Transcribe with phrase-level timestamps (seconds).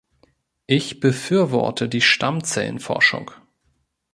[0.65, 3.29] Ich befürworte die Stammzellenforschung.